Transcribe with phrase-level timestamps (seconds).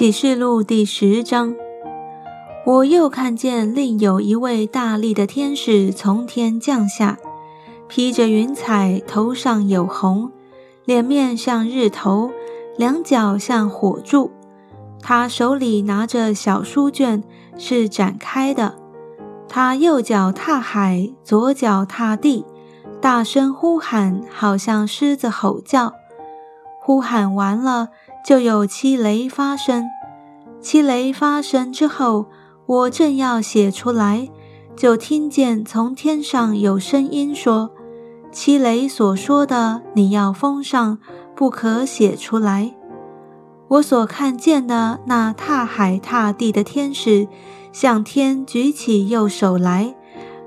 [0.00, 1.54] 启示录第十章，
[2.64, 7.18] 我又看见另有一位大力的天使从天降下，
[7.86, 10.30] 披着云彩，头上有红，
[10.86, 12.30] 脸面像日头，
[12.78, 14.30] 两脚像火柱。
[15.02, 17.22] 他手里拿着小书卷，
[17.58, 18.76] 是展开的。
[19.50, 22.46] 他右脚踏海，左脚踏地，
[23.02, 25.92] 大声呼喊，好像狮子吼叫。
[26.80, 27.90] 呼喊完了。
[28.24, 29.84] 就有七雷发生，
[30.60, 32.26] 七雷发生之后，
[32.66, 34.28] 我正要写出来，
[34.76, 37.70] 就听见从天上有声音说
[38.30, 40.98] ：“七雷所说的，你要封上，
[41.34, 42.74] 不可写出来。”
[43.68, 47.26] 我所看见的那踏海踏地的天使，
[47.72, 49.94] 向天举起右手来，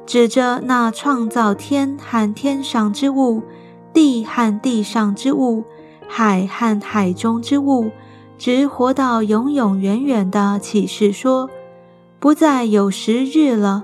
[0.06, 3.42] 指着那创造天和天上之物，
[3.94, 5.64] 地和地上之物。
[6.16, 7.90] 海和海中之物，
[8.38, 11.50] 直活到永永远远的启示说，
[12.20, 13.84] 不再有时日了。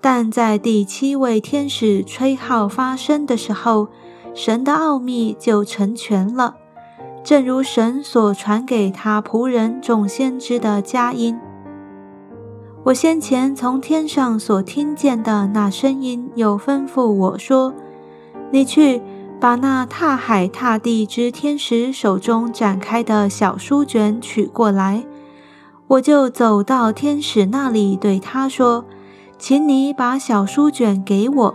[0.00, 3.88] 但在第七位天使吹号发声的时候，
[4.34, 6.54] 神的奥秘就成全了，
[7.24, 11.36] 正如神所传给他仆人众先知的佳音。
[12.84, 17.74] 我先前从天上所听见的那声音，又吩咐我说
[18.52, 19.02] ：“你去。”
[19.40, 25.04] 把那踏海踏地之天使手中展开的小书卷取过来，
[25.86, 28.84] 我就走到天使那里，对他说
[29.38, 31.54] ：“请你把小书卷给我。”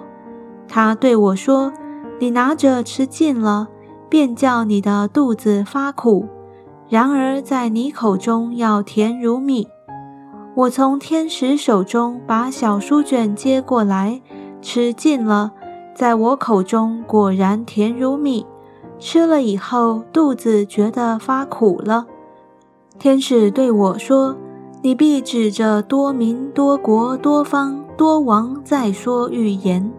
[0.67, 1.73] 他对我说
[2.19, 3.67] ：“你拿着吃尽了，
[4.09, 6.25] 便叫你的肚子发苦；
[6.87, 9.67] 然而在你口中要甜如蜜。”
[10.55, 14.21] 我从天使手中把小书卷接过来，
[14.61, 15.51] 吃尽了。
[15.95, 18.45] 在我口中果然甜如蜜，
[18.99, 22.05] 吃了以后肚子觉得发苦了。
[22.99, 24.35] 天使对我说
[24.81, 29.91] ：“你必指着多民、多国、多方、多王在说预言。”